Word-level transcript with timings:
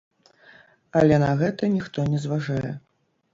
Але 1.01 1.19
на 1.25 1.27
гэта 1.41 1.69
ніхто 1.75 2.07
не 2.15 2.23
зважае. 2.25 2.73